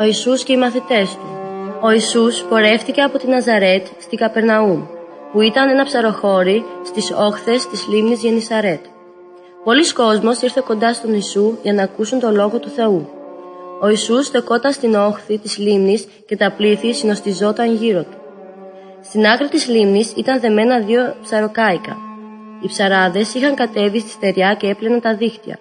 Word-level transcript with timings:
ο 0.00 0.04
Ιησούς 0.04 0.42
και 0.42 0.52
οι 0.52 0.56
μαθητές 0.56 1.10
του. 1.10 1.28
Ο 1.80 1.90
Ιησούς 1.90 2.42
πορεύτηκε 2.42 3.00
από 3.00 3.18
την 3.18 3.30
Ναζαρέτ 3.30 3.86
στη 3.98 4.16
Καπερναούμ, 4.16 4.82
που 5.32 5.40
ήταν 5.40 5.68
ένα 5.68 5.84
ψαροχώρι 5.84 6.64
στις 6.84 7.12
όχθες 7.16 7.66
της 7.66 7.88
λίμνης 7.88 8.22
Γενισαρέτ. 8.22 8.84
Πολλοί 9.64 9.92
κόσμος 9.92 10.40
ήρθε 10.40 10.62
κοντά 10.66 10.94
στον 10.94 11.12
Ιησού 11.12 11.56
για 11.62 11.72
να 11.72 11.82
ακούσουν 11.82 12.20
το 12.20 12.30
Λόγο 12.30 12.58
του 12.58 12.68
Θεού. 12.68 13.08
Ο 13.80 13.88
Ιησούς 13.88 14.26
στεκόταν 14.26 14.72
στην 14.72 14.94
όχθη 14.94 15.38
της 15.38 15.58
λίμνης 15.58 16.06
και 16.26 16.36
τα 16.36 16.52
πλήθη 16.56 16.94
συνοστιζόταν 16.94 17.74
γύρω 17.74 18.02
του. 18.02 18.18
Στην 19.02 19.26
άκρη 19.26 19.48
της 19.48 19.68
λίμνης 19.68 20.12
ήταν 20.16 20.40
δεμένα 20.40 20.80
δύο 20.80 21.14
ψαροκάικα. 21.22 21.96
Οι 22.62 22.66
ψαράδες 22.66 23.34
είχαν 23.34 23.54
κατέβει 23.54 24.00
στη 24.00 24.10
στεριά 24.10 24.54
και 24.54 24.66
έπλαιναν 24.66 25.00
τα 25.00 25.14
δίχτυα. 25.14 25.58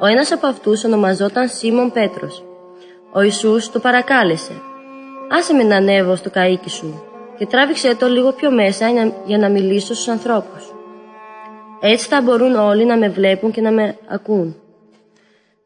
Ο 0.00 0.06
ένας 0.06 0.32
από 0.32 0.46
αυτούς 0.46 0.84
ονομαζόταν 0.84 1.48
Σίμων 1.48 1.92
Πέτρος. 1.92 2.44
Ο 3.16 3.22
Ιησούς 3.22 3.70
το 3.70 3.78
παρακάλεσε. 3.78 4.52
«Άσε 5.30 5.54
με 5.54 5.62
να 5.62 5.76
ανέβω 5.76 6.16
στο 6.16 6.30
καΐκι 6.34 6.68
σου 6.68 7.04
και 7.38 7.46
τράβηξε 7.46 7.94
το 7.94 8.06
λίγο 8.06 8.32
πιο 8.32 8.50
μέσα 8.50 9.12
για 9.24 9.38
να 9.38 9.48
μιλήσω 9.48 9.94
στους 9.94 10.08
ανθρώπους. 10.08 10.74
Έτσι 11.80 12.08
θα 12.08 12.20
μπορούν 12.22 12.54
όλοι 12.54 12.84
να 12.84 12.96
με 12.96 13.08
βλέπουν 13.08 13.50
και 13.50 13.60
να 13.60 13.70
με 13.70 13.96
ακούν». 14.08 14.56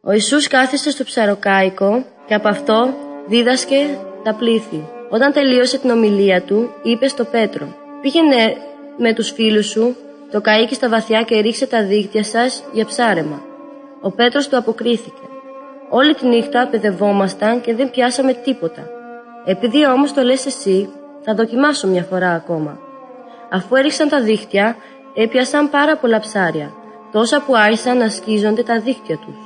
Ο 0.01 0.13
Ιησούς 0.13 0.49
κάθισε 0.49 0.91
στο 0.91 1.05
ψαροκάικο 1.05 2.05
και 2.27 2.35
από 2.35 2.49
αυτό 2.49 2.95
δίδασκε 3.27 3.99
τα 4.23 4.35
πλήθη. 4.35 4.89
Όταν 5.11 5.33
τελείωσε 5.33 5.79
την 5.79 5.91
ομιλία 5.91 6.43
του, 6.43 6.71
είπε 6.83 7.09
στο 7.09 7.25
Πέτρο 7.25 7.75
«Πήγαινε 8.03 8.57
με 8.99 9.15
τους 9.15 9.31
φίλους 9.31 9.67
σου 9.67 9.97
το 10.31 10.41
καΐκι 10.45 10.75
στα 10.75 10.89
βαθιά 10.89 11.23
και 11.23 11.41
ρίξε 11.41 11.67
τα 11.67 11.85
δίχτυα 11.85 12.25
σας 12.25 12.65
για 12.73 12.87
ψάρεμα». 12.87 13.43
Ο 14.01 14.11
Πέτρος 14.11 14.49
του 14.49 14.57
αποκρίθηκε. 14.57 15.23
Όλη 15.91 16.15
τη 16.15 16.27
νύχτα 16.27 16.69
παιδευόμασταν 16.71 17.61
και 17.61 17.75
δεν 17.75 17.91
πιάσαμε 17.91 18.33
τίποτα. 18.33 18.83
Επειδή 19.45 19.87
όμως 19.87 20.13
το 20.13 20.23
λες 20.23 20.47
εσύ, 20.47 20.89
θα 21.25 21.35
δοκιμάσω 21.35 21.87
μια 21.87 22.03
φορά 22.03 22.31
ακόμα. 22.33 22.79
Αφού 23.51 23.77
έριξαν 23.77 24.09
τα 24.09 24.21
δίχτυα, 24.21 24.77
έπιασαν 25.15 25.71
πάρα 25.71 25.97
πολλά 25.97 26.21
ψάρια, 26.21 26.73
τόσα 27.13 27.43
που 27.47 27.57
άρχισαν 27.57 27.97
να 27.97 28.09
σκίζονται 28.09 28.63
τα 28.63 28.81
δίχτυα 28.81 29.17
τους. 29.17 29.37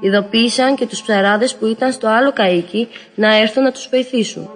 Ειδοποίησαν 0.00 0.74
και 0.74 0.86
τους 0.86 1.02
ψαράδες 1.02 1.54
που 1.54 1.66
ήταν 1.66 1.92
στο 1.92 2.08
άλλο 2.08 2.32
καΐκι 2.36 2.86
να 3.14 3.36
έρθουν 3.36 3.62
να 3.62 3.72
τους 3.72 3.88
βοηθήσουν. 3.90 4.50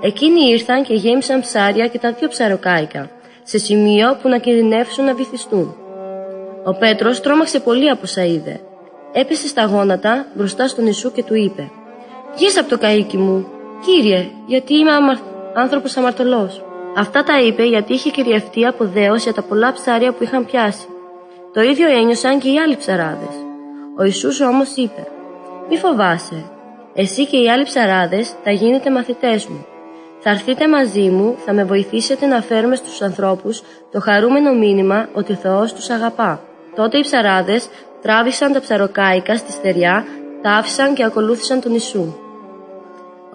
Εκείνοι 0.00 0.50
ήρθαν 0.50 0.82
και 0.82 0.94
γέμισαν 0.94 1.40
ψάρια 1.40 1.86
και 1.86 1.98
τα 1.98 2.12
δύο 2.12 2.28
ψαροκάικα, 2.28 3.10
σε 3.42 3.58
σημείο 3.58 4.18
που 4.22 4.28
να 4.28 4.38
κινδυνεύσουν 4.38 5.04
να 5.04 5.14
βυθιστούν. 5.14 5.76
Ο 6.64 6.74
Πέτρος 6.74 7.20
τρόμαξε 7.20 7.60
πολύ 7.60 7.90
από 7.90 8.00
όσα 8.02 8.24
είδε. 8.24 8.60
Έπεσε 9.16 9.48
στα 9.48 9.64
γόνατα 9.64 10.26
μπροστά 10.34 10.68
στον 10.68 10.84
Ιησού 10.86 11.12
και 11.12 11.22
του 11.22 11.34
είπε 11.34 11.70
«Βγες 12.36 12.58
από 12.58 12.68
το 12.68 12.78
καΐκι 12.82 13.16
μου, 13.16 13.46
Κύριε, 13.84 14.30
γιατί 14.46 14.74
είμαι 14.74 14.92
αμαρ... 14.92 15.16
άνθρωπος 15.54 15.96
αμαρτωλός». 15.96 16.64
Αυτά 16.96 17.24
τα 17.24 17.40
είπε 17.40 17.64
γιατί 17.64 17.92
είχε 17.92 18.10
κυριευτεί 18.10 18.66
από 18.66 18.84
δέος 18.84 19.22
για 19.22 19.32
τα 19.32 19.42
πολλά 19.42 19.72
ψάρια 19.72 20.12
που 20.12 20.22
είχαν 20.22 20.46
πιάσει. 20.46 20.86
Το 21.52 21.60
ίδιο 21.60 21.88
ένιωσαν 21.90 22.38
και 22.38 22.48
οι 22.48 22.58
άλλοι 22.58 22.76
ψαράδες. 22.76 23.34
Ο 23.98 24.04
Ιησούς 24.04 24.40
όμως 24.40 24.76
είπε 24.76 25.06
«Μη 25.68 25.76
φοβάσαι, 25.76 26.44
εσύ 26.94 27.26
και 27.26 27.36
οι 27.36 27.50
άλλοι 27.50 27.64
ψαράδες 27.64 28.34
θα 28.44 28.50
γίνετε 28.50 28.90
μαθητές 28.90 29.46
μου. 29.46 29.66
Θα 30.20 30.30
έρθετε 30.30 30.68
μαζί 30.68 31.08
μου, 31.08 31.36
θα 31.44 31.52
με 31.52 31.64
βοηθήσετε 31.64 32.26
να 32.26 32.40
φέρουμε 32.40 32.76
στους 32.76 33.02
ανθρώπους 33.02 33.62
το 33.92 34.00
χαρούμενο 34.00 34.52
μήνυμα 34.52 35.08
ότι 35.12 35.32
ο 35.32 35.36
Θεός 35.36 35.72
τους 35.72 35.90
αγαπά». 35.90 36.40
Τότε 36.74 36.98
οι 36.98 37.00
ψαράδες 37.00 37.68
τράβησαν 38.04 38.52
τα 38.52 38.60
ψαροκάικα 38.60 39.36
στη 39.36 39.52
στεριά, 39.52 40.04
τα 40.42 40.50
άφησαν 40.50 40.94
και 40.94 41.04
ακολούθησαν 41.04 41.60
τον 41.60 41.72
Ιησού. 41.72 42.14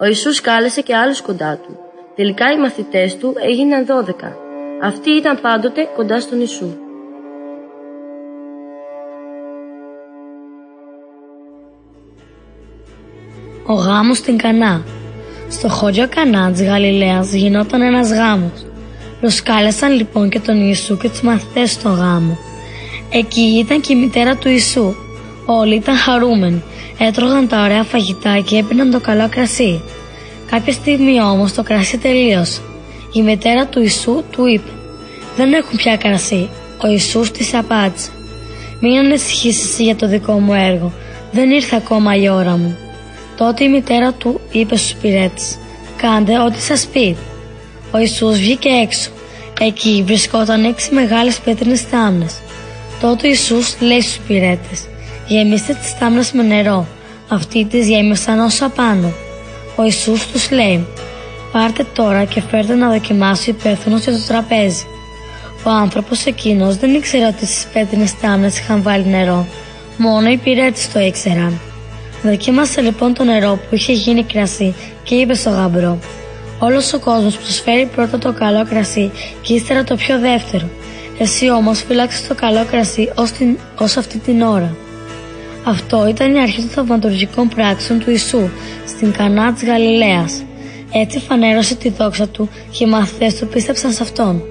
Ο 0.00 0.04
Ιησούς 0.06 0.40
κάλεσε 0.40 0.80
και 0.80 0.96
άλλους 0.96 1.22
κοντά 1.22 1.56
του. 1.56 1.78
Τελικά 2.16 2.52
οι 2.52 2.58
μαθητές 2.58 3.16
του 3.16 3.34
έγιναν 3.50 3.86
δώδεκα. 3.86 4.36
Αυτοί 4.82 5.10
ήταν 5.10 5.40
πάντοτε 5.40 5.88
κοντά 5.96 6.20
στον 6.20 6.38
Ιησού. 6.38 6.76
Ο 13.66 13.72
γάμος 13.72 14.16
στην 14.16 14.38
Κανά 14.38 14.82
Στο 15.48 15.68
χώριο 15.68 16.08
Κανά 16.08 16.50
της 16.50 16.64
Γαλιλαίας 16.64 17.32
γινόταν 17.32 17.82
ένας 17.82 18.12
γάμος. 18.12 18.66
Προσκάλεσαν 19.20 19.92
λοιπόν 19.92 20.28
και 20.28 20.40
τον 20.40 20.56
Ιησού 20.56 20.96
και 20.96 21.08
τους 21.08 21.22
μαθητές 21.22 21.70
στο 21.70 21.88
γάμο. 21.88 22.38
Εκεί 23.12 23.40
ήταν 23.40 23.80
και 23.80 23.92
η 23.92 23.96
μητέρα 23.96 24.36
του 24.36 24.48
Ιησού. 24.48 24.94
Όλοι 25.46 25.74
ήταν 25.74 25.96
χαρούμενοι. 25.96 26.62
Έτρωγαν 26.98 27.48
τα 27.48 27.62
ωραία 27.62 27.82
φαγητά 27.82 28.38
και 28.38 28.56
έπιναν 28.56 28.90
το 28.90 29.00
καλό 29.00 29.28
κρασί. 29.28 29.82
Κάποια 30.50 30.72
στιγμή 30.72 31.22
όμως 31.22 31.52
το 31.52 31.62
κρασί 31.62 31.98
τελείωσε. 31.98 32.60
Η 33.12 33.22
μητέρα 33.22 33.66
του 33.66 33.80
Ιησού 33.80 34.22
του 34.30 34.46
είπε 34.46 34.70
«Δεν 35.36 35.52
έχουν 35.52 35.76
πια 35.76 35.96
κρασί». 35.96 36.48
Ο 36.82 36.86
Ιησούς 36.86 37.30
της 37.30 37.54
απάντησε 37.54 38.10
«Μην 38.80 38.98
ανησυχήσεις 38.98 39.78
για 39.78 39.96
το 39.96 40.08
δικό 40.08 40.32
μου 40.32 40.52
έργο. 40.52 40.92
Δεν 41.32 41.50
ήρθε 41.50 41.76
ακόμα 41.76 42.16
η 42.16 42.28
ώρα 42.28 42.56
μου». 42.56 42.76
Τότε 43.36 43.64
η 43.64 43.68
μητέρα 43.68 44.12
του 44.12 44.40
είπε 44.52 44.76
στους 44.76 44.90
υπηρέτες 44.90 45.58
«Κάντε 45.96 46.38
ό,τι 46.38 46.60
σας 46.60 46.86
πει». 46.86 47.16
Ο 47.90 47.98
Ιησούς 47.98 48.38
βγήκε 48.38 48.68
έξω. 48.68 49.10
Εκεί 49.60 50.02
βρισκόταν 50.06 50.64
έξι 50.64 50.94
μεγάλες 50.94 51.38
πέτρινες 51.38 51.80
θάμνες. 51.80 52.40
Τότε 53.00 53.26
ο 53.26 53.30
Ιησούς 53.30 53.76
λέει 53.80 54.00
στους 54.00 54.16
υπηρέτες 54.16 54.84
«Γεμίστε 55.26 55.72
τις 55.72 55.90
θάμνες 55.90 56.32
με 56.32 56.42
νερό». 56.42 56.86
Αυτοί 57.28 57.64
τις 57.64 57.88
γέμισαν 57.88 58.38
όσα 58.38 58.68
πάνω. 58.68 59.12
Ο 59.76 59.84
Ιησούς 59.84 60.26
τους 60.26 60.50
λέει 60.50 60.86
«Πάρτε 61.52 61.86
τώρα 61.94 62.24
και 62.24 62.42
φέρτε 62.50 62.74
να 62.74 62.88
δοκιμάσει 62.90 63.50
ο 63.50 63.54
υπεύθυνος 63.58 64.02
για 64.04 64.12
το 64.12 64.26
τραπέζι». 64.26 64.84
Ο 65.64 65.70
άνθρωπος 65.70 66.24
εκείνος 66.24 66.76
δεν 66.76 66.94
ήξερε 66.94 67.26
ότι 67.26 67.46
στις 67.46 67.66
πέτρινες 67.72 68.10
θάμνες 68.10 68.58
είχαν 68.58 68.82
βάλει 68.82 69.06
νερό. 69.06 69.46
Μόνο 69.96 70.28
οι 70.28 70.32
υπηρέτες 70.32 70.92
το 70.92 71.00
ήξεραν. 71.00 71.60
Δοκίμασε 72.22 72.80
λοιπόν 72.80 73.14
το 73.14 73.24
νερό 73.24 73.58
που 73.68 73.74
είχε 73.74 73.92
γίνει 73.92 74.24
κρασί 74.24 74.74
και 75.02 75.14
είπε 75.14 75.34
στο 75.34 75.50
γαμπρό 75.50 75.98
Όλος 76.58 76.92
ο 76.92 76.98
κόσμος 76.98 77.36
προσφέρει 77.36 77.86
πρώτα 77.94 78.18
το 78.18 78.32
καλό 78.32 78.66
κρασί 78.68 79.10
και 79.40 79.54
ύστερα 79.54 79.84
το 79.84 79.96
πιο 79.96 80.18
δεύτερο. 80.18 80.68
Εσύ 81.22 81.50
όμως 81.50 81.82
φύλαξες 81.82 82.26
το 82.26 82.34
καλό 82.34 82.64
κρασί 82.70 83.12
ως, 83.14 83.30
την, 83.30 83.58
ως 83.78 83.96
αυτή 83.96 84.18
την 84.18 84.42
ώρα. 84.42 84.76
Αυτό 85.64 86.08
ήταν 86.08 86.34
η 86.34 86.40
αρχή 86.40 86.60
των 86.60 86.70
θαυματουργικών 86.70 87.48
πράξεων 87.48 87.98
του 87.98 88.10
Ιησού 88.10 88.48
στην 88.86 89.12
Κανά 89.12 89.52
της 89.52 89.64
Γαλιλαίας. 89.64 90.42
Έτσι 90.92 91.18
φανέρωσε 91.18 91.74
τη 91.74 91.88
δόξα 91.88 92.28
του 92.28 92.48
και 92.70 92.84
οι 92.84 92.88
μαθητές 92.88 93.34
του 93.34 93.46
πίστεψαν 93.46 93.92
σε 93.92 94.02
Αυτόν. 94.02 94.42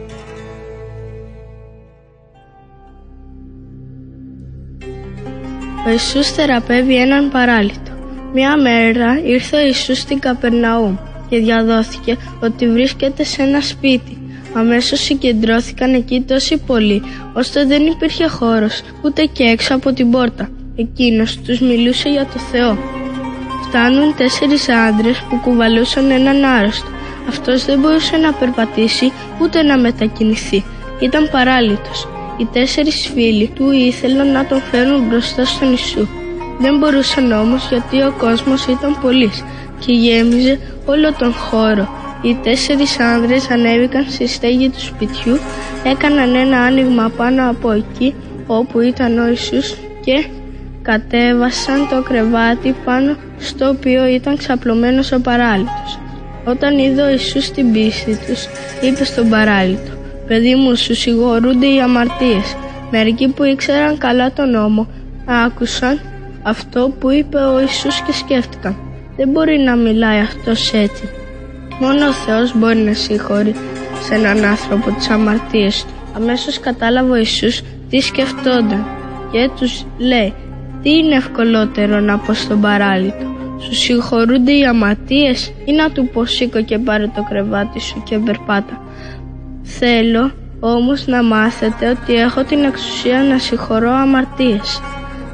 Ο 5.85 5.89
Ιησούς 5.89 6.31
θεραπεύει 6.31 6.95
έναν 6.95 7.29
παράλυτο. 7.29 7.91
Μια 8.33 8.57
μέρα 8.57 9.21
ήρθε 9.23 9.57
ο 9.57 9.65
Ιησούς 9.65 9.99
στην 9.99 10.19
Καπερναούμ 10.19 10.95
και 11.29 11.39
διαδόθηκε 11.39 12.17
ότι 12.39 12.69
βρίσκεται 12.69 13.23
σε 13.23 13.41
ένα 13.41 13.61
σπίτι. 13.61 14.17
Αμέσως 14.53 14.99
συγκεντρώθηκαν 14.99 15.93
εκεί 15.93 16.21
τόσοι 16.27 16.57
πολλοί, 16.57 17.01
ώστε 17.33 17.65
δεν 17.65 17.85
υπήρχε 17.85 18.27
χώρος 18.27 18.81
ούτε 19.03 19.23
και 19.25 19.43
έξω 19.43 19.75
από 19.75 19.93
την 19.93 20.11
πόρτα. 20.11 20.49
Εκείνος 20.75 21.37
τους 21.37 21.59
μιλούσε 21.59 22.09
για 22.09 22.25
το 22.25 22.39
Θεό. 22.39 22.77
Φτάνουν 23.67 24.15
τέσσερις 24.15 24.69
άντρες 24.69 25.17
που 25.29 25.39
κουβαλούσαν 25.39 26.11
έναν 26.11 26.43
άρρωστο. 26.45 26.87
Αυτός 27.27 27.65
δεν 27.65 27.79
μπορούσε 27.79 28.17
να 28.17 28.33
περπατήσει 28.33 29.11
ούτε 29.41 29.63
να 29.63 29.77
μετακινηθεί. 29.77 30.63
Ήταν 30.99 31.29
παράλυτος. 31.31 32.07
Οι 32.37 32.45
τέσσερις 32.45 33.11
φίλοι 33.13 33.51
του 33.55 33.71
ήθελαν 33.71 34.31
να 34.31 34.45
τον 34.45 34.61
φέρουν 34.61 35.07
μπροστά 35.07 35.45
στον 35.45 35.69
Ιησού. 35.69 36.07
Δεν 36.59 36.77
μπορούσαν 36.77 37.31
όμως 37.31 37.67
γιατί 37.69 38.01
ο 38.01 38.13
κόσμος 38.17 38.65
ήταν 38.65 38.97
πολύς 39.01 39.43
και 39.79 39.91
γέμιζε 39.91 40.59
όλο 40.85 41.13
τον 41.13 41.33
χώρο. 41.33 42.08
Οι 42.21 42.37
τέσσερις 42.43 42.99
άνδρες 42.99 43.49
ανέβηκαν 43.49 44.05
στη 44.09 44.27
στέγη 44.27 44.69
του 44.69 44.79
σπιτιού, 44.79 45.37
έκαναν 45.83 46.35
ένα 46.35 46.59
άνοιγμα 46.59 47.11
πάνω 47.17 47.49
από 47.49 47.71
εκεί 47.71 48.15
όπου 48.47 48.79
ήταν 48.79 49.17
ο 49.17 49.27
Ιησούς 49.27 49.75
και 50.01 50.25
κατέβασαν 50.81 51.87
το 51.89 52.01
κρεβάτι 52.01 52.75
πάνω 52.85 53.15
στο 53.37 53.69
οποίο 53.69 54.07
ήταν 54.07 54.37
ξαπλωμένος 54.37 55.11
ο 55.11 55.21
παράλυτος. 55.21 55.99
Όταν 56.45 56.77
είδε 56.77 57.01
ο 57.01 57.09
Ιησούς 57.09 57.51
την 57.51 57.71
πίστη 57.71 58.17
τους, 58.27 58.47
είπε 58.81 59.03
στον 59.03 59.29
παράλυτο 59.29 59.91
Παιδί 60.29 60.55
μου, 60.55 60.75
σου 60.75 60.95
συγχωρούνται 60.95 61.65
οι 61.65 61.81
αμαρτίες. 61.81 62.55
Μερικοί 62.91 63.27
που 63.27 63.43
ήξεραν 63.43 63.97
καλά 63.97 64.31
τον 64.33 64.49
νόμο 64.49 64.87
άκουσαν 65.25 65.99
αυτό 66.43 66.93
που 66.99 67.09
είπε 67.09 67.37
ο 67.37 67.59
Ιησούς 67.59 68.01
και 68.01 68.11
σκέφτηκαν. 68.11 68.77
Δεν 69.17 69.29
μπορεί 69.29 69.57
να 69.57 69.75
μιλάει 69.75 70.19
αυτός 70.19 70.73
έτσι. 70.73 71.09
Μόνο 71.79 72.07
ο 72.07 72.11
Θεός 72.11 72.57
μπορεί 72.57 72.77
να 72.77 72.93
συγχωρεί 72.93 73.55
σε 74.01 74.15
έναν 74.15 74.45
άνθρωπο 74.45 74.91
τις 74.91 75.09
αμαρτίες 75.09 75.85
του. 75.85 75.93
Αμέσως 76.15 76.59
κατάλαβε 76.59 77.11
ο 77.11 77.15
Ιησούς 77.15 77.61
τι 77.89 77.99
σκεφτόνταν 77.99 78.85
και 79.31 79.49
τους 79.59 79.85
λέει 79.97 80.33
τι 80.81 80.89
είναι 80.89 81.15
ευκολότερο 81.15 81.99
να 81.99 82.17
πω 82.17 82.33
στον 82.33 82.61
παράλυτο 82.61 83.29
Σου 83.59 83.75
συγχωρούνται 83.75 84.51
οι 84.51 84.65
αματίες 84.65 85.53
ή 85.65 85.71
να 85.71 85.91
του 85.91 86.09
πω 86.13 86.25
σήκω 86.25 86.61
και 86.63 86.77
πάρε 86.77 87.07
το 87.15 87.25
κρεβάτι 87.29 87.79
σου 87.79 88.03
και 88.03 88.17
περπάτα. 88.17 88.81
Θέλω 89.63 90.31
όμως 90.59 91.07
να 91.07 91.23
μάθετε 91.23 91.89
ότι 91.89 92.13
έχω 92.15 92.43
την 92.43 92.63
εξουσία 92.63 93.23
να 93.23 93.37
συγχωρώ 93.37 93.91
αμαρτίες. 93.91 94.81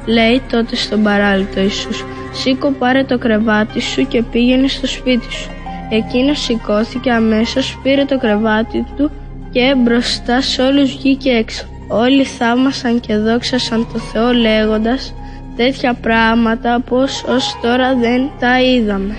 Λέει 0.06 0.42
τότε 0.50 0.76
στον 0.76 1.02
παράλυτο 1.02 1.60
Ιησούς, 1.60 2.04
σήκω 2.32 2.70
πάρε 2.70 3.04
το 3.04 3.18
κρεβάτι 3.18 3.80
σου 3.80 4.06
και 4.06 4.22
πήγαινε 4.22 4.68
στο 4.68 4.86
σπίτι 4.86 5.32
σου. 5.32 5.50
Εκείνος 5.88 6.40
σηκώθηκε 6.40 7.10
αμέσως, 7.10 7.78
πήρε 7.82 8.04
το 8.04 8.18
κρεβάτι 8.18 8.86
του 8.96 9.10
και 9.50 9.74
μπροστά 9.76 10.40
σε 10.40 10.62
όλους 10.62 10.96
βγήκε 10.96 11.30
έξω. 11.30 11.66
Όλοι 11.88 12.24
θαύμασαν 12.24 13.00
και 13.00 13.16
δόξασαν 13.16 13.86
το 13.92 13.98
Θεό 13.98 14.32
λέγοντας 14.32 15.14
τέτοια 15.56 15.94
πράγματα 15.94 16.80
πως 16.80 17.24
ως 17.28 17.58
τώρα 17.62 17.94
δεν 17.94 18.30
τα 18.40 18.60
είδαμε. 18.60 19.14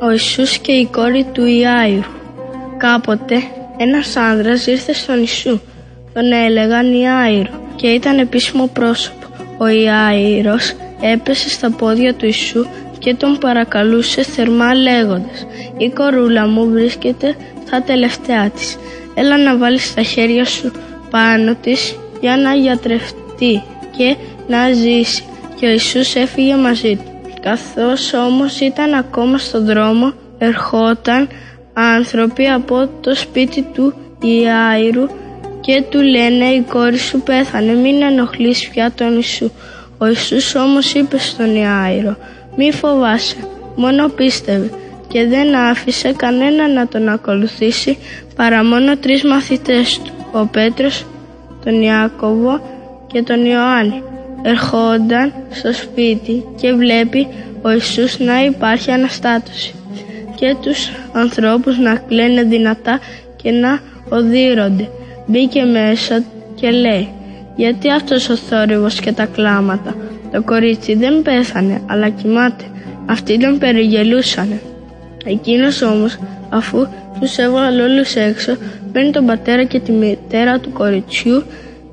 Ο 0.00 0.10
Ιησούς 0.10 0.58
και 0.58 0.72
η 0.72 0.86
κόρη 0.86 1.26
του 1.32 1.46
Ιάιρου 1.46 2.10
Κάποτε 2.76 3.42
ένας 3.76 4.16
άνδρας 4.16 4.66
ήρθε 4.66 4.92
στον 4.92 5.18
Ιησού. 5.18 5.60
Τον 6.12 6.32
έλεγαν 6.32 6.92
Ιάιρο 6.94 7.50
και 7.76 7.86
ήταν 7.86 8.18
επίσημο 8.18 8.66
πρόσωπο. 8.72 9.26
Ο 9.58 9.66
Ιάιρος 9.66 10.74
έπεσε 11.00 11.48
στα 11.48 11.70
πόδια 11.70 12.14
του 12.14 12.24
Ιησού 12.24 12.66
και 12.98 13.14
τον 13.14 13.38
παρακαλούσε 13.38 14.22
θερμά 14.22 14.74
λέγοντας 14.74 15.46
«Η 15.76 15.88
κορούλα 15.90 16.46
μου 16.46 16.70
βρίσκεται 16.70 17.36
στα 17.66 17.82
τελευταία 17.82 18.50
της. 18.50 18.76
Έλα 19.14 19.38
να 19.38 19.56
βάλεις 19.56 19.94
τα 19.94 20.02
χέρια 20.02 20.44
σου 20.44 20.72
πάνω 21.10 21.54
της 21.54 21.96
για 22.20 22.36
να 22.36 22.54
γιατρευτεί 22.54 23.62
και 23.96 24.16
να 24.48 24.72
ζήσει». 24.72 25.24
Και 25.62 25.66
ο 25.66 25.70
Ιησούς 25.70 26.14
έφυγε 26.14 26.56
μαζί 26.56 26.96
του. 26.96 27.10
Καθώς 27.40 28.12
όμως 28.12 28.60
ήταν 28.60 28.94
ακόμα 28.94 29.38
στον 29.38 29.64
δρόμο, 29.64 30.12
ερχόταν 30.38 31.28
άνθρωποι 31.72 32.46
από 32.46 32.88
το 33.00 33.14
σπίτι 33.14 33.62
του 33.62 33.94
Ιάιρου 34.22 35.06
και 35.62 35.82
του 35.90 36.02
λένε 36.02 36.44
η 36.44 36.60
κόρη 36.60 36.98
σου 36.98 37.20
πέθανε, 37.20 37.72
μην 37.72 38.02
ενοχλείς 38.02 38.68
πια 38.68 38.92
τον 38.94 39.14
Ιησού. 39.14 39.50
Ο 39.98 40.06
Ιησούς 40.06 40.54
όμως 40.54 40.94
είπε 40.94 41.18
στον 41.18 41.56
Ιάιρο, 41.56 42.16
μη 42.56 42.72
φοβάσαι, 42.72 43.36
μόνο 43.76 44.08
πίστευε 44.08 44.70
και 45.08 45.26
δεν 45.26 45.54
άφησε 45.54 46.12
κανένα 46.12 46.68
να 46.68 46.86
τον 46.86 47.08
ακολουθήσει 47.08 47.98
παρά 48.36 48.64
μόνο 48.64 48.96
τρεις 48.96 49.24
μαθητές 49.24 50.00
του, 50.04 50.12
ο 50.32 50.46
Πέτρος, 50.46 51.06
τον 51.64 51.82
Ιάκωβο 51.82 52.60
και 53.06 53.22
τον 53.22 53.44
Ιωάννη. 53.44 54.02
Ερχόνταν 54.42 55.32
στο 55.50 55.72
σπίτι 55.72 56.44
και 56.60 56.72
βλέπει 56.72 57.28
ο 57.62 57.70
Ιησούς 57.70 58.18
να 58.18 58.44
υπάρχει 58.44 58.90
αναστάτωση 58.90 59.74
και 60.34 60.56
τους 60.62 60.90
ανθρώπους 61.12 61.78
να 61.78 61.94
κλαίνε 61.94 62.42
δυνατά 62.42 63.00
και 63.42 63.50
να 63.50 63.80
οδύρονται. 64.08 64.88
Μπήκε 65.26 65.62
μέσα 65.62 66.24
και 66.54 66.70
λέει 66.70 67.08
«Γιατί 67.56 67.90
αυτός 67.90 68.28
ο 68.28 68.36
θόρυβος 68.36 69.00
και 69.00 69.12
τα 69.12 69.26
κλάματα, 69.26 69.94
το 70.32 70.42
κορίτσι 70.42 70.94
δεν 70.94 71.22
πέθανε 71.22 71.80
αλλά 71.86 72.08
κοιμάται». 72.08 72.64
Αυτοί 73.06 73.38
τον 73.38 73.58
περιγελούσανε. 73.58 74.60
Εκείνος 75.24 75.82
όμως 75.82 76.18
αφού 76.48 76.86
τους 77.20 77.36
έβαλε 77.36 77.82
όλους 77.82 78.14
έξω 78.14 78.56
παίρνει 78.92 79.10
τον 79.10 79.26
πατέρα 79.26 79.64
και 79.64 79.80
τη 79.80 79.92
μητέρα 79.92 80.58
του 80.58 80.72
κοριτσιού 80.72 81.42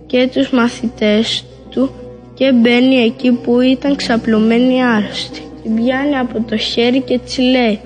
και 0.06 0.30
τους 0.34 0.50
μαθητές 0.50 1.46
του 1.70 1.92
και 2.34 2.52
μπαίνει 2.52 2.96
εκεί 2.96 3.31
που 3.31 3.62
ήταν 3.62 3.96
ξαπλωμένοι 3.96 4.84
άρρωστοι. 4.84 5.42
Την 5.64 5.76
πιάνει 5.76 6.18
από 6.18 6.42
το 6.50 6.58
χέρι 6.58 7.02
και 7.02 7.20
της 7.26 7.38
λέει 7.38 7.80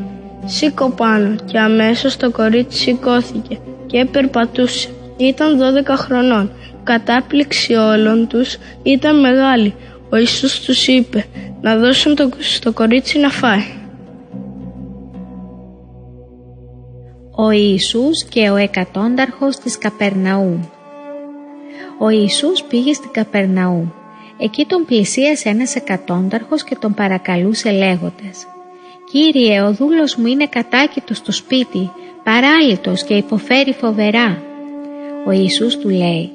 «Σήκω 0.46 0.90
πάνω» 0.90 1.36
και 1.46 1.60
αμέσως 1.60 2.18
το 2.18 2.32
κορίτσι 2.32 2.78
σηκώθηκε 2.80 3.58
και 3.86 4.06
περπατούσε. 4.06 4.90
Ήταν 5.18 5.60
12 5.86 5.96
χρονών. 5.98 6.52
Κατάπληξη 6.84 7.74
όλων 7.74 8.28
τους 8.28 8.58
ήταν 8.84 9.20
μεγάλη. 9.20 9.74
Ο 10.10 10.16
Ιησούς 10.16 10.60
τους 10.60 10.88
είπε 10.88 11.26
να 11.62 11.78
δώσουν 11.78 12.16
το, 12.16 12.30
στο 12.40 12.72
κορίτσι 12.74 13.20
να 13.20 13.30
φάει. 13.30 13.82
Ο 17.36 17.52
Ιησούς 17.52 18.24
και 18.24 18.50
ο 18.50 18.56
εκατόνταρχος 18.56 19.58
της 19.58 19.78
Καπερναού 19.78 20.70
Ο 22.00 22.10
Ιησούς 22.10 22.64
πήγε 22.64 22.94
στην 22.94 23.12
Καπερναού. 23.12 23.94
Εκεί 24.38 24.66
τον 24.66 24.86
πλησίασε 24.86 25.50
ένας 25.50 25.76
εκατόνταρχος 25.76 26.64
και 26.64 26.76
τον 26.80 26.94
παρακαλούσε 26.94 27.72
λέγοντας 27.72 28.46
«Κύριε, 29.12 29.62
ο 29.62 29.74
δούλος 29.74 30.16
μου 30.16 30.26
είναι 30.26 30.48
κατάκητος 30.48 31.18
στο 31.18 31.32
σπίτι, 31.32 31.92
παράλυτος 32.24 33.04
και 33.04 33.14
υποφέρει 33.14 33.74
φοβερά». 33.74 34.53
Ο 35.26 35.32
Ιησούς 35.32 35.78
του 35.78 35.90
λέει 35.90 36.32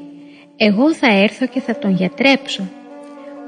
«Εγώ 0.56 0.94
θα 0.94 1.06
έρθω 1.22 1.46
και 1.46 1.60
θα 1.60 1.78
τον 1.78 1.94
γιατρέψω». 1.94 2.62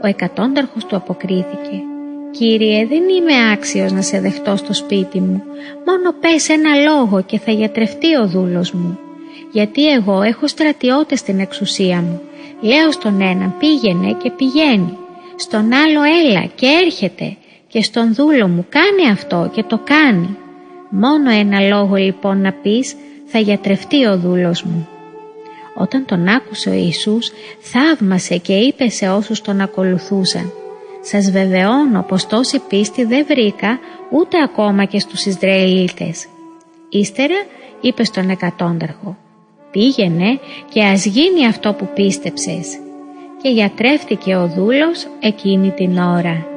Ο 0.03 0.07
εκατόνταρχος 0.07 0.85
του 0.87 0.97
αποκρίθηκε 0.97 1.83
«Κύριε, 2.31 2.87
δεν 2.87 3.03
είμαι 3.09 3.53
άξιος 3.53 3.93
να 3.93 4.03
σε 4.03 4.21
δεχτώ 4.21 4.57
στο 4.57 4.73
σπίτι 4.73 5.21
μου, 5.21 5.43
μόνο 5.87 6.13
πες 6.21 6.49
ένα 6.49 6.75
λόγο 6.75 7.23
και 7.23 7.39
θα 7.39 7.53
γιατρευτεί 7.53 8.17
ο 8.17 8.27
δούλος 8.27 8.73
μου, 8.73 8.99
γιατί 9.53 9.93
εγώ 9.93 10.23
έχω 10.23 10.47
στρατιώτες 10.47 11.19
στην 11.19 11.41
εξουσία 11.41 12.01
μου. 12.01 12.21
Λέω 12.61 12.93
στον 12.93 13.21
έναν 13.21 13.55
πήγαινε 13.59 14.17
και 14.23 14.31
πηγαίνει, 14.31 14.97
στον 15.37 15.73
άλλο 15.73 16.01
έλα 16.03 16.45
και 16.55 16.67
έρχεται 16.85 17.37
και 17.69 17.83
στον 17.83 18.15
δούλο 18.15 18.49
μου 18.49 18.67
κάνει 18.69 19.11
αυτό 19.11 19.51
και 19.55 19.63
το 19.63 19.81
κάνει. 19.85 20.37
Μόνο 20.91 21.31
ένα 21.31 21.61
λόγο 21.61 21.95
λοιπόν 21.95 22.41
να 22.41 22.53
πεις 22.53 22.95
θα 23.27 23.39
γιατρευτεί 23.39 24.07
ο 24.07 24.19
δούλος 24.19 24.63
μου. 24.63 24.89
Όταν 25.75 26.05
τον 26.05 26.29
άκουσε 26.29 26.71
ο 26.71 26.73
Ιησούς 26.73 27.31
θαύμασε 27.61 28.37
και 28.37 28.55
είπε 28.55 28.89
σε 28.89 29.09
όσους 29.09 29.41
τον 29.41 29.61
ακολουθούσαν 29.61 30.53
«Σας 31.03 31.31
βεβαιώνω 31.31 32.05
πως 32.09 32.27
τόση 32.27 32.59
πίστη 32.69 33.05
δεν 33.05 33.27
βρήκα 33.29 33.79
ούτε 34.11 34.43
ακόμα 34.43 34.85
και 34.85 34.99
στους 34.99 35.27
Ισραηλίτες». 35.27 36.27
Ύστερα 36.89 37.37
είπε 37.81 38.05
στον 38.05 38.31
εκατόνταρχο 38.31 39.17
«Πήγαινε 39.71 40.39
και 40.73 40.83
ας 40.83 41.05
γίνει 41.05 41.47
αυτό 41.47 41.73
που 41.73 41.89
πίστεψες» 41.95 42.79
και 43.43 43.49
γιατρεύτηκε 43.49 44.37
ο 44.37 44.47
δούλος 44.47 45.07
εκείνη 45.21 45.71
την 45.71 45.99
ώρα. 45.99 46.50